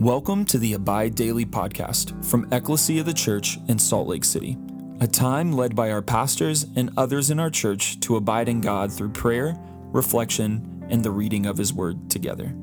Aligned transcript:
Welcome 0.00 0.44
to 0.44 0.58
the 0.58 0.74
Abide 0.74 1.16
Daily 1.16 1.44
podcast 1.44 2.24
from 2.24 2.46
Ecclesia 2.52 3.00
of 3.00 3.06
the 3.06 3.12
Church 3.12 3.58
in 3.66 3.80
Salt 3.80 4.06
Lake 4.06 4.22
City, 4.22 4.56
a 5.00 5.08
time 5.08 5.52
led 5.52 5.74
by 5.74 5.90
our 5.90 6.02
pastors 6.02 6.66
and 6.76 6.90
others 6.96 7.32
in 7.32 7.40
our 7.40 7.50
church 7.50 7.98
to 7.98 8.14
abide 8.14 8.48
in 8.48 8.60
God 8.60 8.92
through 8.92 9.08
prayer, 9.08 9.56
reflection, 9.86 10.86
and 10.88 11.02
the 11.02 11.10
reading 11.10 11.46
of 11.46 11.58
His 11.58 11.72
Word 11.74 12.08
together. 12.08 12.54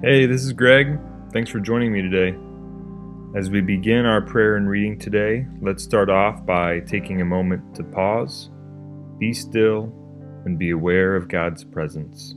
Hey, 0.00 0.26
this 0.26 0.44
is 0.44 0.52
Greg. 0.52 0.96
Thanks 1.32 1.50
for 1.50 1.58
joining 1.58 1.92
me 1.92 2.02
today. 2.02 2.38
As 3.36 3.50
we 3.50 3.60
begin 3.60 4.06
our 4.06 4.22
prayer 4.22 4.54
and 4.54 4.70
reading 4.70 4.96
today, 4.96 5.44
let's 5.60 5.82
start 5.82 6.08
off 6.08 6.46
by 6.46 6.78
taking 6.86 7.20
a 7.20 7.24
moment 7.24 7.74
to 7.74 7.82
pause, 7.82 8.50
be 9.18 9.32
still, 9.32 9.92
and 10.44 10.56
be 10.56 10.70
aware 10.70 11.16
of 11.16 11.26
God's 11.26 11.64
presence. 11.64 12.36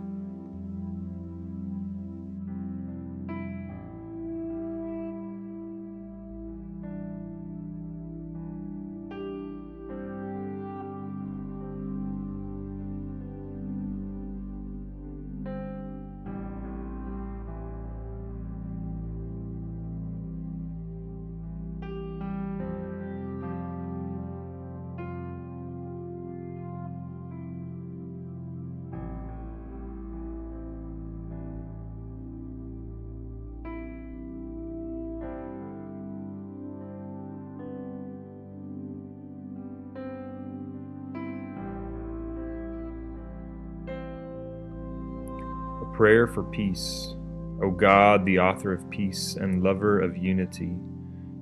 Prayer 46.01 46.25
for 46.25 46.41
peace. 46.41 47.13
O 47.61 47.69
God, 47.69 48.25
the 48.25 48.39
author 48.39 48.73
of 48.73 48.89
peace 48.89 49.35
and 49.35 49.61
lover 49.61 49.99
of 49.99 50.17
unity, 50.17 50.75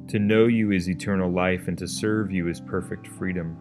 to 0.09 0.19
know 0.19 0.47
you 0.47 0.73
is 0.73 0.89
eternal 0.89 1.31
life 1.31 1.69
and 1.69 1.77
to 1.77 1.87
serve 1.87 2.29
you 2.29 2.49
is 2.49 2.59
perfect 2.59 3.07
freedom. 3.07 3.55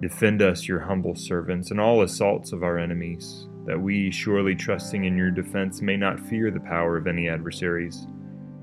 Defend 0.00 0.40
us, 0.40 0.68
your 0.68 0.78
humble 0.78 1.16
servants, 1.16 1.72
in 1.72 1.80
all 1.80 2.02
assaults 2.02 2.52
of 2.52 2.62
our 2.62 2.78
enemies, 2.78 3.48
that 3.66 3.80
we, 3.80 4.12
surely 4.12 4.54
trusting 4.54 5.06
in 5.06 5.16
your 5.16 5.32
defense, 5.32 5.82
may 5.82 5.96
not 5.96 6.20
fear 6.20 6.52
the 6.52 6.60
power 6.60 6.96
of 6.96 7.08
any 7.08 7.28
adversaries. 7.28 8.06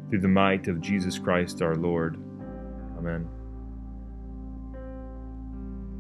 Through 0.09 0.21
the 0.21 0.29
might 0.29 0.69
of 0.69 0.79
Jesus 0.79 1.19
Christ 1.19 1.61
our 1.61 1.75
Lord. 1.75 2.15
Amen. 2.97 3.27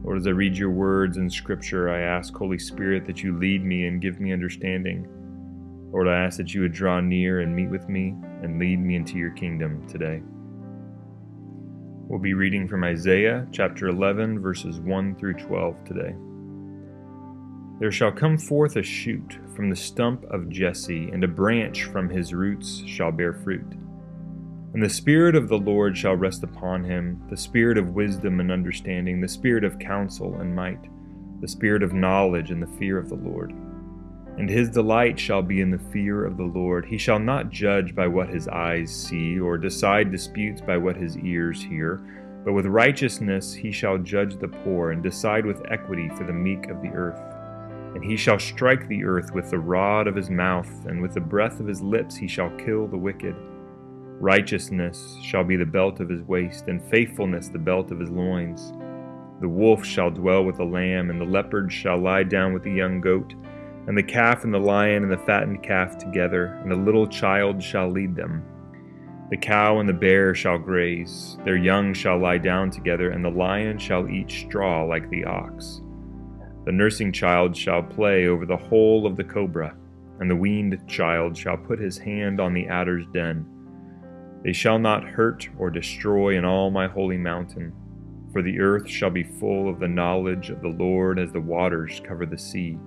Lord, 0.03 0.19
as 0.19 0.25
I 0.25 0.29
read 0.29 0.55
your 0.55 0.71
words 0.71 1.17
in 1.17 1.29
Scripture, 1.29 1.89
I 1.89 1.99
ask, 1.99 2.33
Holy 2.33 2.59
Spirit, 2.59 3.05
that 3.07 3.23
you 3.23 3.37
lead 3.37 3.65
me 3.65 3.87
and 3.87 4.01
give 4.01 4.21
me 4.21 4.31
understanding. 4.31 5.05
Lord, 5.91 6.07
I 6.07 6.23
ask 6.23 6.37
that 6.37 6.53
you 6.53 6.61
would 6.61 6.71
draw 6.71 6.99
near 6.99 7.39
and 7.39 7.55
meet 7.55 7.69
with 7.69 7.89
me 7.89 8.13
and 8.43 8.59
lead 8.59 8.79
me 8.79 8.95
into 8.95 9.17
your 9.17 9.31
kingdom 9.31 9.87
today. 9.87 10.21
We'll 12.07 12.19
be 12.19 12.35
reading 12.35 12.67
from 12.67 12.83
Isaiah 12.83 13.47
chapter 13.51 13.87
11, 13.87 14.39
verses 14.39 14.79
1 14.79 15.15
through 15.15 15.33
12 15.33 15.83
today. 15.85 16.15
There 17.79 17.91
shall 17.91 18.11
come 18.11 18.37
forth 18.37 18.75
a 18.75 18.83
shoot 18.83 19.39
from 19.55 19.71
the 19.71 19.75
stump 19.75 20.25
of 20.25 20.49
Jesse, 20.49 21.09
and 21.09 21.23
a 21.23 21.27
branch 21.27 21.85
from 21.85 22.07
his 22.07 22.35
roots 22.35 22.83
shall 22.85 23.11
bear 23.11 23.33
fruit. 23.33 23.73
And 24.75 24.83
the 24.83 24.89
Spirit 24.89 25.35
of 25.35 25.49
the 25.49 25.57
Lord 25.57 25.97
shall 25.97 26.15
rest 26.15 26.43
upon 26.43 26.83
him 26.83 27.19
the 27.31 27.37
Spirit 27.37 27.79
of 27.79 27.95
wisdom 27.95 28.39
and 28.39 28.51
understanding, 28.51 29.21
the 29.21 29.27
Spirit 29.27 29.63
of 29.63 29.79
counsel 29.79 30.35
and 30.39 30.55
might, 30.55 30.87
the 31.41 31.47
Spirit 31.47 31.81
of 31.81 31.93
knowledge 31.93 32.51
and 32.51 32.61
the 32.61 32.77
fear 32.77 32.99
of 32.99 33.09
the 33.09 33.15
Lord 33.15 33.55
and 34.39 34.49
his 34.49 34.69
delight 34.69 35.19
shall 35.19 35.41
be 35.41 35.59
in 35.59 35.69
the 35.69 35.77
fear 35.91 36.23
of 36.23 36.37
the 36.37 36.43
Lord. 36.45 36.85
He 36.85 36.97
shall 36.97 37.19
not 37.19 37.49
judge 37.49 37.93
by 37.93 38.07
what 38.07 38.29
his 38.29 38.47
eyes 38.47 38.89
see, 38.89 39.37
or 39.37 39.57
decide 39.57 40.11
disputes 40.11 40.61
by 40.61 40.77
what 40.77 40.95
his 40.95 41.17
ears 41.17 41.61
hear, 41.61 42.01
but 42.45 42.53
with 42.53 42.65
righteousness 42.65 43.53
he 43.53 43.69
shall 43.69 43.97
judge 43.97 44.37
the 44.37 44.47
poor, 44.47 44.91
and 44.91 45.03
decide 45.03 45.45
with 45.45 45.69
equity 45.69 46.07
for 46.15 46.23
the 46.23 46.31
meek 46.31 46.69
of 46.69 46.81
the 46.81 46.87
earth. 46.87 47.19
And 47.95 48.01
he 48.01 48.15
shall 48.15 48.39
strike 48.39 48.87
the 48.87 49.03
earth 49.03 49.33
with 49.33 49.49
the 49.49 49.59
rod 49.59 50.07
of 50.07 50.15
his 50.15 50.29
mouth, 50.29 50.85
and 50.85 51.01
with 51.01 51.15
the 51.15 51.19
breath 51.19 51.59
of 51.59 51.67
his 51.67 51.81
lips 51.81 52.15
he 52.15 52.27
shall 52.29 52.49
kill 52.51 52.87
the 52.87 52.97
wicked. 52.97 53.35
Righteousness 54.21 55.17
shall 55.21 55.43
be 55.43 55.57
the 55.57 55.65
belt 55.65 55.99
of 55.99 56.07
his 56.07 56.21
waist, 56.21 56.69
and 56.69 56.81
faithfulness 56.81 57.49
the 57.49 57.59
belt 57.59 57.91
of 57.91 57.99
his 57.99 58.09
loins. 58.09 58.71
The 59.41 59.49
wolf 59.49 59.83
shall 59.83 60.11
dwell 60.11 60.45
with 60.45 60.57
the 60.57 60.63
lamb, 60.63 61.09
and 61.09 61.19
the 61.19 61.25
leopard 61.25 61.73
shall 61.73 61.97
lie 61.97 62.23
down 62.23 62.53
with 62.53 62.63
the 62.63 62.71
young 62.71 63.01
goat 63.01 63.33
and 63.89 63.97
the 63.97 64.03
calf 64.03 64.43
and 64.43 64.53
the 64.53 64.59
lion 64.59 65.01
and 65.01 65.11
the 65.11 65.17
fattened 65.17 65.63
calf 65.63 65.97
together, 65.97 66.59
and 66.61 66.71
the 66.71 66.75
little 66.75 67.07
child 67.07 67.61
shall 67.61 67.89
lead 67.89 68.15
them. 68.15 68.43
The 69.31 69.37
cow 69.37 69.79
and 69.79 69.89
the 69.89 69.93
bear 69.93 70.35
shall 70.35 70.59
graze, 70.59 71.39
their 71.43 71.57
young 71.57 71.95
shall 71.95 72.19
lie 72.19 72.37
down 72.37 72.69
together, 72.69 73.09
and 73.09 73.25
the 73.25 73.31
lion 73.31 73.79
shall 73.79 74.07
eat 74.07 74.29
straw 74.29 74.83
like 74.83 75.09
the 75.09 75.25
ox. 75.25 75.81
The 76.65 76.71
nursing 76.71 77.11
child 77.11 77.57
shall 77.57 77.81
play 77.81 78.27
over 78.27 78.45
the 78.45 78.55
hole 78.55 79.07
of 79.07 79.15
the 79.15 79.23
cobra, 79.23 79.75
and 80.19 80.29
the 80.29 80.35
weaned 80.35 80.87
child 80.87 81.35
shall 81.35 81.57
put 81.57 81.79
his 81.79 81.97
hand 81.97 82.39
on 82.39 82.53
the 82.53 82.67
adder's 82.67 83.07
den. 83.11 83.43
They 84.43 84.53
shall 84.53 84.77
not 84.77 85.03
hurt 85.03 85.49
or 85.57 85.71
destroy 85.71 86.37
in 86.37 86.45
all 86.45 86.69
my 86.69 86.87
holy 86.87 87.17
mountain, 87.17 87.73
for 88.31 88.43
the 88.43 88.59
earth 88.59 88.87
shall 88.87 89.09
be 89.09 89.23
full 89.23 89.67
of 89.67 89.79
the 89.79 89.87
knowledge 89.87 90.51
of 90.51 90.61
the 90.61 90.67
Lord 90.67 91.17
as 91.17 91.31
the 91.31 91.41
waters 91.41 91.99
cover 92.05 92.27
the 92.27 92.37
sea. 92.37 92.77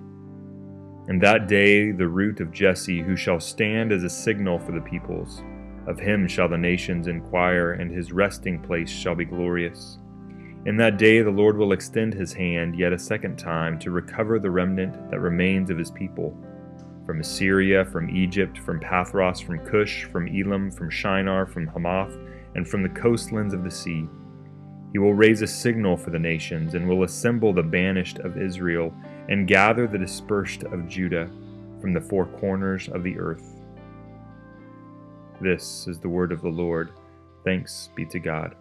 And 1.07 1.21
that 1.21 1.47
day 1.47 1.91
the 1.91 2.07
root 2.07 2.39
of 2.39 2.51
Jesse, 2.53 3.01
who 3.01 3.15
shall 3.15 3.39
stand 3.39 3.91
as 3.91 4.03
a 4.03 4.09
signal 4.09 4.57
for 4.59 4.71
the 4.71 4.81
peoples, 4.81 5.43
of 5.85 5.99
him 5.99 6.27
shall 6.27 6.47
the 6.47 6.57
nations 6.57 7.07
inquire, 7.07 7.73
and 7.73 7.91
his 7.91 8.13
resting 8.13 8.59
place 8.59 8.89
shall 8.89 9.15
be 9.15 9.25
glorious. 9.25 9.99
In 10.65 10.77
that 10.77 10.97
day 10.97 11.21
the 11.21 11.29
Lord 11.29 11.57
will 11.57 11.73
extend 11.73 12.13
his 12.13 12.31
hand 12.31 12.79
yet 12.79 12.93
a 12.93 12.99
second 12.99 13.37
time 13.37 13.77
to 13.79 13.91
recover 13.91 14.39
the 14.39 14.49
remnant 14.49 15.11
that 15.11 15.19
remains 15.19 15.69
of 15.69 15.77
his 15.77 15.91
people. 15.91 16.37
From 17.05 17.19
Assyria, 17.19 17.83
from 17.83 18.09
Egypt, 18.09 18.57
from 18.59 18.79
Pathros, 18.79 19.43
from 19.43 19.59
Cush, 19.59 20.05
from 20.05 20.29
Elam, 20.29 20.71
from 20.71 20.89
Shinar, 20.89 21.45
from 21.45 21.67
Hamath, 21.67 22.17
and 22.55 22.65
from 22.65 22.81
the 22.81 22.87
coastlands 22.87 23.53
of 23.53 23.65
the 23.65 23.71
sea. 23.71 24.07
He 24.93 24.99
will 24.99 25.13
raise 25.13 25.41
a 25.41 25.47
signal 25.47 25.97
for 25.97 26.11
the 26.11 26.19
nations, 26.19 26.75
and 26.75 26.87
will 26.87 27.03
assemble 27.03 27.51
the 27.51 27.61
banished 27.61 28.19
of 28.19 28.41
Israel 28.41 28.93
and 29.29 29.47
gather 29.47 29.87
the 29.87 29.97
dispersed 29.97 30.63
of 30.63 30.87
Judah 30.87 31.29
from 31.79 31.93
the 31.93 32.01
four 32.01 32.25
corners 32.25 32.89
of 32.89 33.03
the 33.03 33.17
earth. 33.17 33.61
This 35.41 35.87
is 35.87 35.99
the 35.99 36.09
word 36.09 36.31
of 36.31 36.41
the 36.41 36.49
Lord. 36.49 36.91
Thanks 37.43 37.89
be 37.95 38.05
to 38.05 38.19
God. 38.19 38.55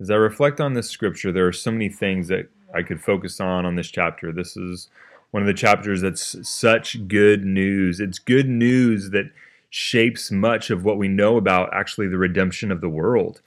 As 0.00 0.10
I 0.10 0.14
reflect 0.14 0.60
on 0.60 0.72
this 0.72 0.88
scripture, 0.88 1.30
there 1.30 1.46
are 1.46 1.52
so 1.52 1.70
many 1.70 1.90
things 1.90 2.28
that 2.28 2.48
I 2.74 2.82
could 2.82 3.02
focus 3.02 3.40
on 3.40 3.66
on 3.66 3.74
this 3.74 3.90
chapter. 3.90 4.32
This 4.32 4.56
is 4.56 4.88
one 5.30 5.42
of 5.42 5.46
the 5.46 5.54
chapters 5.54 6.00
that's 6.00 6.48
such 6.48 7.06
good 7.06 7.44
news. 7.44 8.00
It's 8.00 8.18
good 8.18 8.48
news 8.48 9.10
that 9.10 9.30
shapes 9.68 10.30
much 10.30 10.70
of 10.70 10.84
what 10.84 10.98
we 10.98 11.08
know 11.08 11.36
about 11.36 11.72
actually 11.74 12.08
the 12.08 12.18
redemption 12.18 12.72
of 12.72 12.80
the 12.80 12.88
world. 12.88 13.42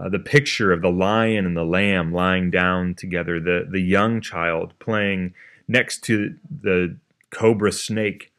Uh, 0.00 0.08
the 0.08 0.18
picture 0.18 0.72
of 0.72 0.80
the 0.80 0.90
lion 0.90 1.44
and 1.44 1.56
the 1.56 1.64
lamb 1.64 2.12
lying 2.12 2.50
down 2.50 2.94
together, 2.94 3.38
the, 3.38 3.66
the 3.70 3.80
young 3.80 4.20
child 4.20 4.72
playing 4.78 5.34
next 5.68 6.02
to 6.02 6.34
the 6.62 6.96
cobra 7.30 7.70
snake, 7.70 8.32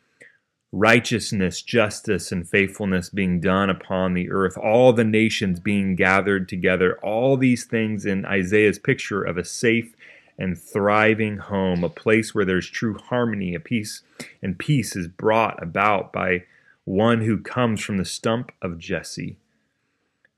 righteousness, 0.72 1.62
justice, 1.62 2.32
and 2.32 2.50
faithfulness 2.50 3.10
being 3.10 3.40
done 3.40 3.70
upon 3.70 4.14
the 4.14 4.32
earth, 4.32 4.58
all 4.58 4.92
the 4.92 5.04
nations 5.04 5.60
being 5.60 5.96
gathered 5.96 6.50
together, 6.50 6.98
all 7.04 7.38
these 7.38 7.66
things 7.66 8.06
in 8.06 8.26
Isaiah's 8.26 8.80
picture 8.80 9.22
of 9.22 9.38
a 9.38 9.46
safe 9.46 9.96
and 10.40 10.58
thriving 10.58 11.38
home, 11.38 11.84
a 11.84 11.90
place 11.90 12.34
where 12.34 12.46
there's 12.46 12.70
true 12.70 12.98
harmony, 12.98 13.54
a 13.54 13.60
peace, 13.60 14.02
and 14.42 14.58
peace 14.58 14.96
is 14.96 15.08
brought 15.08 15.62
about 15.62 16.12
by 16.12 16.44
one 16.86 17.22
who 17.22 17.38
comes 17.38 17.82
from 17.82 17.98
the 17.98 18.06
stump 18.06 18.52
of 18.62 18.80
Jesse. 18.80 19.38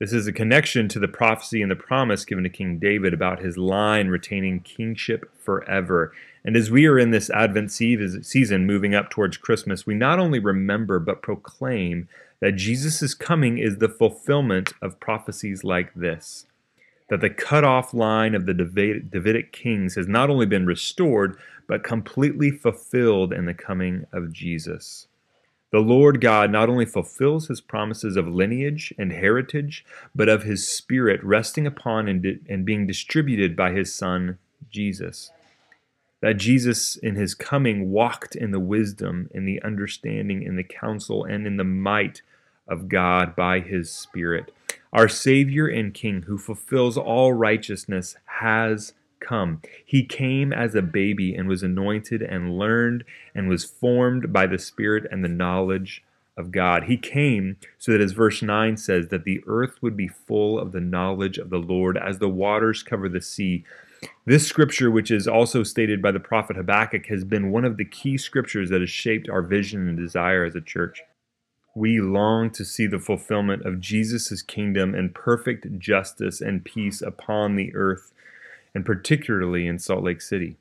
This 0.03 0.11
is 0.11 0.27
a 0.27 0.33
connection 0.33 0.89
to 0.89 0.99
the 0.99 1.07
prophecy 1.07 1.61
and 1.61 1.71
the 1.71 1.77
promise 1.77 2.25
given 2.25 2.43
to 2.43 2.49
King 2.49 2.77
David 2.77 3.13
about 3.13 3.39
his 3.39 3.57
line 3.57 4.09
retaining 4.09 4.59
kingship 4.59 5.31
forever. 5.39 6.11
And 6.43 6.57
as 6.57 6.69
we 6.69 6.85
are 6.87 6.99
in 6.99 7.11
this 7.11 7.29
Advent 7.29 7.71
season 7.71 8.65
moving 8.65 8.93
up 8.93 9.09
towards 9.09 9.37
Christmas, 9.37 9.85
we 9.85 9.93
not 9.93 10.19
only 10.19 10.39
remember 10.39 10.99
but 10.99 11.21
proclaim 11.21 12.09
that 12.41 12.57
Jesus' 12.57 13.13
coming 13.13 13.57
is 13.57 13.77
the 13.77 13.87
fulfillment 13.87 14.73
of 14.81 14.99
prophecies 14.99 15.63
like 15.63 15.93
this. 15.93 16.47
That 17.09 17.21
the 17.21 17.29
cut 17.29 17.63
off 17.63 17.93
line 17.93 18.35
of 18.35 18.45
the 18.45 18.53
Davidic 18.53 19.53
kings 19.53 19.95
has 19.95 20.09
not 20.09 20.29
only 20.29 20.45
been 20.45 20.65
restored, 20.65 21.37
but 21.65 21.85
completely 21.85 22.51
fulfilled 22.51 23.31
in 23.31 23.45
the 23.45 23.53
coming 23.53 24.05
of 24.11 24.33
Jesus. 24.33 25.07
The 25.73 25.79
Lord 25.79 26.21
God 26.21 26.51
not 26.51 26.69
only 26.69 26.85
fulfills 26.85 27.47
his 27.47 27.59
promises 27.59 28.15
of 28.15 28.27
lineage 28.27 28.93
and 28.95 29.11
heritage, 29.11 29.83
but 30.13 30.29
of 30.29 30.43
his 30.43 30.67
Spirit 30.67 31.19
resting 31.23 31.65
upon 31.65 32.07
and, 32.07 32.21
di- 32.21 32.39
and 32.47 32.63
being 32.63 32.85
distributed 32.85 33.55
by 33.55 33.71
his 33.71 33.91
Son, 33.91 34.37
Jesus. 34.69 35.31
That 36.21 36.37
Jesus, 36.37 36.95
in 36.95 37.15
his 37.15 37.33
coming, 37.33 37.89
walked 37.89 38.35
in 38.35 38.51
the 38.51 38.59
wisdom, 38.59 39.31
in 39.33 39.45
the 39.45 39.59
understanding, 39.63 40.43
in 40.43 40.57
the 40.57 40.63
counsel, 40.63 41.25
and 41.25 41.47
in 41.47 41.57
the 41.57 41.63
might 41.63 42.21
of 42.67 42.87
God 42.87 43.35
by 43.35 43.59
his 43.59 43.91
Spirit. 43.91 44.53
Our 44.93 45.09
Savior 45.09 45.65
and 45.65 45.91
King, 45.91 46.21
who 46.27 46.37
fulfills 46.37 46.99
all 46.99 47.33
righteousness, 47.33 48.15
has 48.25 48.93
come. 49.23 49.61
He 49.85 50.05
came 50.05 50.53
as 50.53 50.75
a 50.75 50.81
baby 50.81 51.33
and 51.33 51.47
was 51.47 51.63
anointed 51.63 52.21
and 52.21 52.57
learned 52.57 53.03
and 53.33 53.49
was 53.49 53.65
formed 53.65 54.31
by 54.31 54.47
the 54.47 54.59
Spirit 54.59 55.05
and 55.11 55.23
the 55.23 55.29
knowledge 55.29 56.03
of 56.35 56.51
God. 56.51 56.85
He 56.85 56.97
came 56.97 57.57
so 57.77 57.91
that, 57.91 58.01
as 58.01 58.11
verse 58.11 58.41
9 58.41 58.77
says, 58.77 59.07
that 59.07 59.23
the 59.23 59.41
earth 59.47 59.81
would 59.81 59.95
be 59.95 60.07
full 60.07 60.59
of 60.59 60.71
the 60.71 60.81
knowledge 60.81 61.37
of 61.37 61.49
the 61.49 61.59
Lord 61.59 61.97
as 61.97 62.19
the 62.19 62.29
waters 62.29 62.83
cover 62.83 63.07
the 63.07 63.21
sea. 63.21 63.63
This 64.25 64.47
scripture, 64.47 64.91
which 64.91 65.11
is 65.11 65.27
also 65.27 65.63
stated 65.63 66.01
by 66.01 66.11
the 66.11 66.19
prophet 66.19 66.55
Habakkuk, 66.55 67.05
has 67.07 67.23
been 67.23 67.51
one 67.51 67.65
of 67.65 67.77
the 67.77 67.85
key 67.85 68.17
scriptures 68.17 68.69
that 68.69 68.81
has 68.81 68.89
shaped 68.89 69.29
our 69.29 69.41
vision 69.41 69.87
and 69.87 69.97
desire 69.97 70.43
as 70.43 70.55
a 70.55 70.61
church. 70.61 71.01
We 71.75 71.99
long 71.99 72.51
to 72.51 72.65
see 72.65 72.85
the 72.85 72.99
fulfillment 72.99 73.65
of 73.65 73.79
Jesus' 73.79 74.41
kingdom 74.41 74.93
and 74.93 75.13
perfect 75.13 75.79
justice 75.79 76.41
and 76.41 76.63
peace 76.63 77.01
upon 77.01 77.55
the 77.55 77.73
earth 77.75 78.11
and 78.73 78.85
particularly 78.85 79.67
in 79.67 79.79
Salt 79.79 80.03
Lake 80.03 80.21
City. 80.21 80.57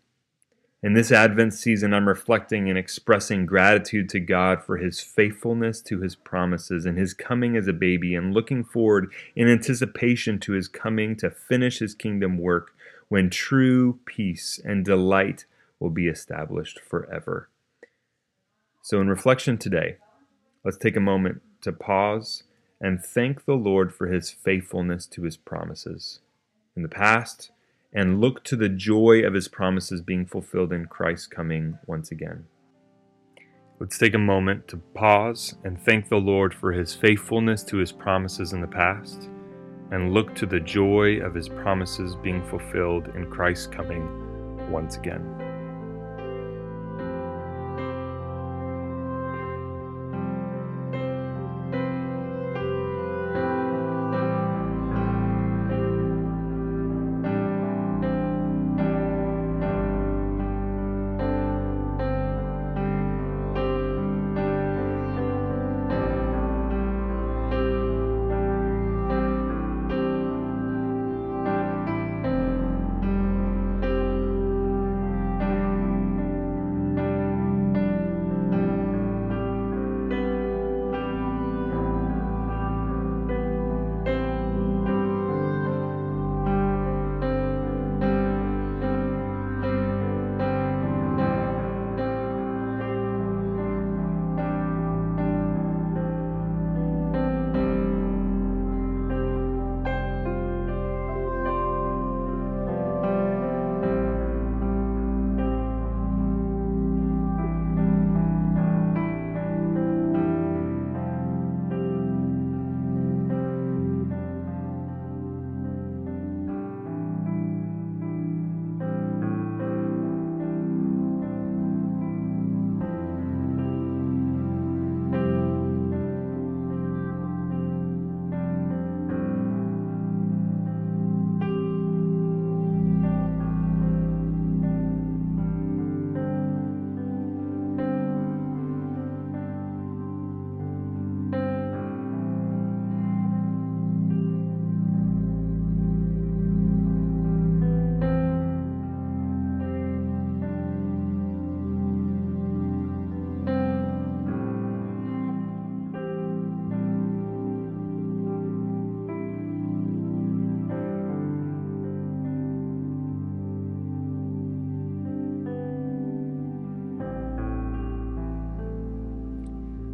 In 0.85 0.95
this 0.95 1.13
Advent 1.13 1.55
season, 1.55 1.95
I'm 1.95 2.09
reflecting 2.09 2.69
and 2.69 2.77
expressing 2.77 3.47
gratitude 3.47 4.09
to 4.09 4.21
God 4.21 4.65
for 4.65 4.79
His 4.79 5.01
faithfulness 5.01 5.81
to 5.83 6.01
His 6.01 6.17
promises 6.17 6.85
and 6.85 6.99
His 6.99 7.15
coming 7.15 7.57
as 7.57 7.69
a 7.69 7.73
baby, 7.73 8.17
and 8.17 8.35
looking 8.35 8.65
forward 8.65 9.13
in 9.37 9.49
anticipation 9.49 10.41
to 10.41 10.53
His 10.53 10.67
coming 10.67 11.15
to 11.17 11.31
finish 11.31 11.79
His 11.79 11.95
kingdom 11.95 12.37
work 12.37 12.75
when 13.09 13.31
true 13.31 14.01
peace 14.07 14.61
and 14.65 14.85
delight 14.85 15.45
will 15.79 15.91
be 15.91 16.09
established 16.09 16.81
forever. 16.81 17.49
So, 18.83 19.01
in 19.01 19.09
reflection 19.09 19.59
today, 19.59 19.99
let's 20.65 20.79
take 20.79 20.97
a 20.97 21.01
moment 21.01 21.43
to 21.61 21.73
pause 21.73 22.43
and 22.81 23.01
thank 23.01 23.45
the 23.45 23.55
Lord 23.55 23.95
for 23.95 24.09
His 24.09 24.33
faithfulness 24.33 25.07
to 25.07 25.23
His 25.23 25.37
promises. 25.37 26.19
In 26.75 26.83
the 26.83 26.89
past, 26.89 27.53
and 27.93 28.21
look 28.21 28.43
to 28.45 28.57
the 28.57 28.69
joy 28.69 29.21
of 29.21 29.35
his 29.35 29.49
promises 29.49 30.01
being 30.01 30.27
fulfilled 30.27 30.73
in 30.73 30.87
Christ's 30.87 31.27
coming 31.27 31.79
once 31.87 32.11
again. 32.11 32.45
Let's 33.79 33.99
take 33.99 34.15
a 34.15 34.19
moment 34.19 34.69
to 34.69 34.77
pause 34.95 35.55
and 35.65 35.81
thank 35.81 36.09
the 36.09 36.17
Lord 36.17 36.55
for 36.55 36.73
his 36.73 36.95
faithfulness 36.95 37.63
to 37.65 37.79
his 37.79 37.93
promises 37.93 38.53
in 38.53 38.61
the 38.61 38.67
past, 38.67 39.29
and 39.91 40.15
look 40.15 40.35
to 40.37 40.47
the 40.47 40.61
joy 40.61 41.19
of 41.19 41.35
his 41.35 41.49
promises 41.49 42.15
being 42.17 42.43
fulfilled 42.49 43.09
in 43.15 43.31
Christ's 43.31 43.67
coming 43.67 44.71
once 44.71 44.97
again. 44.97 45.52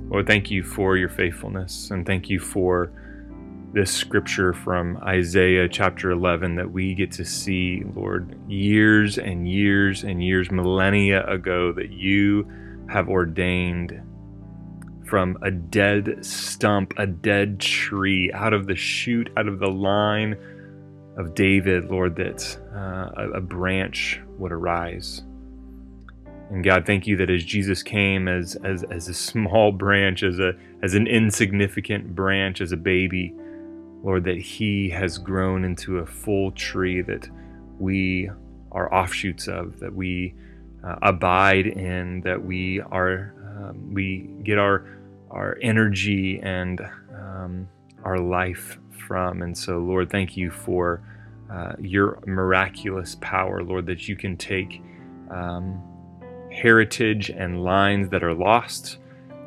Lord, 0.09 0.27
thank 0.27 0.51
you 0.51 0.63
for 0.63 0.97
your 0.97 1.11
faithfulness 1.11 1.91
and 1.91 2.07
thank 2.07 2.31
you 2.31 2.41
for 2.41 2.91
this 3.75 3.93
scripture 3.93 4.55
from 4.55 4.97
Isaiah 5.03 5.69
chapter 5.69 6.11
11 6.11 6.55
that 6.55 6.71
we 6.71 6.95
get 6.95 7.13
to 7.13 7.27
see, 7.27 7.83
Lord, 7.95 8.35
years 8.51 9.19
and 9.19 9.47
years 9.47 10.05
and 10.05 10.25
years, 10.25 10.51
millennia 10.51 11.27
ago, 11.27 11.73
that 11.73 11.91
you 11.91 12.51
have 12.89 13.11
ordained 13.11 14.01
from 15.05 15.37
a 15.43 15.51
dead 15.51 16.25
stump, 16.25 16.95
a 16.97 17.07
dead 17.07 17.61
tree, 17.61 18.33
out 18.33 18.55
of 18.55 18.67
the 18.67 18.77
shoot, 18.77 19.29
out 19.37 19.47
of 19.47 19.59
the 19.59 19.69
line 19.69 20.39
of 21.19 21.35
David, 21.35 21.91
Lord, 21.91 22.17
that 22.17 22.59
uh, 22.75 23.11
a, 23.15 23.31
a 23.37 23.41
branch 23.43 24.23
would 24.39 24.53
arise. 24.53 25.23
And 26.51 26.65
God, 26.65 26.87
thank 26.87 27.07
you 27.07 27.17
that 27.19 27.29
as 27.29 27.45
Jesus 27.45 27.83
came 27.83 28.27
as, 28.27 28.57
as, 28.65 28.83
as 28.85 29.09
a 29.09 29.15
small 29.15 29.71
branch, 29.71 30.23
as, 30.23 30.39
a, 30.39 30.53
as 30.83 30.95
an 30.95 31.07
insignificant 31.07 32.15
branch, 32.15 32.61
as 32.61 32.73
a 32.73 32.77
baby, 32.77 33.35
Lord, 34.03 34.25
that 34.25 34.39
he 34.39 34.89
has 34.91 35.19
grown 35.19 35.65
into 35.65 35.99
a 35.99 36.07
full 36.07 36.53
tree 36.53 37.03
that 37.03 37.29
we 37.79 38.31
are 38.73 38.93
offshoots 38.95 39.47
of, 39.47 39.79
that 39.81 39.95
we 39.95 40.35
uh, 40.85 40.97
abide 41.03 41.67
in, 41.67 42.21
that 42.23 42.43
we 42.43 42.81
are 42.81 43.35
um, 43.59 43.93
we 43.93 44.31
get 44.45 44.59
our 44.59 44.87
our 45.31 45.59
energy 45.61 46.41
and 46.43 46.81
um, 47.13 47.69
our 48.05 48.19
life 48.19 48.79
from. 49.07 49.43
And 49.43 49.57
so, 49.57 49.79
Lord, 49.79 50.11
thank 50.11 50.37
you 50.37 50.51
for 50.51 51.03
uh, 51.53 51.73
your 51.81 52.21
miraculous 52.27 53.17
power, 53.21 53.63
Lord, 53.63 53.87
that 53.87 54.09
you 54.09 54.17
can 54.17 54.37
take 54.37 54.81
um, 55.31 55.83
heritage 56.61 57.31
and 57.31 57.63
lines 57.63 58.09
that 58.11 58.23
are 58.23 58.35
lost, 58.35 58.99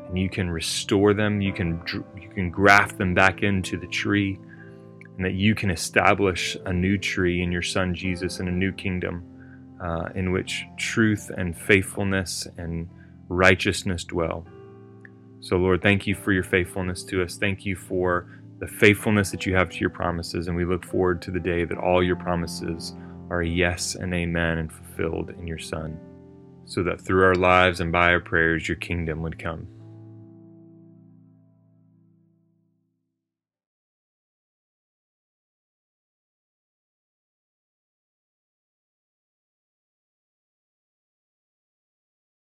and 0.08 0.18
you 0.18 0.30
can 0.30 0.50
restore 0.50 1.13
them. 1.13 1.41
You 1.41 1.53
can 1.53 1.82
you 2.15 2.30
can 2.34 2.50
graft 2.50 2.98
them 2.98 3.13
back 3.13 3.44
into 3.44 3.77
the 3.77 3.88
tree, 3.88 4.39
and 5.18 5.25
that 5.25 5.34
you 5.34 5.56
can 5.56 5.70
establish 5.70 6.58
a 6.65 6.74
new 6.74 6.98
tree 6.98 7.41
in 7.41 7.51
your 7.51 7.62
Son 7.62 7.94
Jesus 7.94 8.39
and 8.39 8.50
a 8.50 8.51
new 8.51 8.72
kingdom 8.72 9.24
uh, 9.84 10.10
in 10.15 10.32
which 10.32 10.65
truth 10.77 11.30
and 11.38 11.58
faithfulness 11.58 12.48
and 12.58 12.89
righteousness 13.27 14.03
dwell. 14.03 14.46
So, 15.39 15.58
Lord, 15.58 15.82
thank 15.82 16.06
you 16.06 16.15
for 16.15 16.32
your 16.32 16.44
faithfulness 16.44 17.03
to 17.06 17.24
us. 17.24 17.38
Thank 17.38 17.65
you 17.65 17.75
for 17.75 18.27
the 18.60 18.68
faithfulness 18.68 19.32
that 19.32 19.46
you 19.46 19.56
have 19.56 19.72
to 19.72 19.80
your 19.80 19.89
promises, 19.89 20.48
and 20.48 20.56
we 20.56 20.65
look 20.65 20.86
forward 20.86 21.22
to 21.24 21.32
the 21.32 21.39
day 21.39 21.65
that 21.65 21.80
all 21.80 22.03
your 22.03 22.15
promises 22.15 22.94
are 23.32 23.41
a 23.41 23.48
yes 23.48 23.96
and 23.96 24.13
amen 24.13 24.60
and 24.60 24.72
fulfilled 24.72 25.32
in 25.32 25.48
your 25.48 25.58
Son, 25.58 26.00
so 26.71 26.81
that 26.83 27.01
through 27.01 27.25
our 27.25 27.35
lives 27.35 27.81
and 27.81 27.91
by 27.91 28.11
our 28.11 28.21
prayers, 28.21 28.65
your 28.65 28.77
kingdom 28.77 29.21
would 29.21 29.37
come. 29.37 29.67